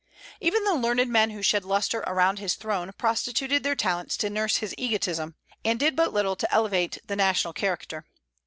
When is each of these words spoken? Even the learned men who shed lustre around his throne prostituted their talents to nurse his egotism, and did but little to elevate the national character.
Even 0.39 0.63
the 0.63 0.73
learned 0.73 1.09
men 1.11 1.29
who 1.29 1.43
shed 1.43 1.63
lustre 1.63 1.99
around 2.07 2.39
his 2.39 2.55
throne 2.55 2.91
prostituted 2.97 3.61
their 3.61 3.75
talents 3.75 4.17
to 4.17 4.31
nurse 4.31 4.55
his 4.57 4.73
egotism, 4.75 5.35
and 5.63 5.79
did 5.79 5.95
but 5.95 6.11
little 6.11 6.35
to 6.35 6.51
elevate 6.51 6.97
the 7.05 7.15
national 7.15 7.53
character. 7.53 8.03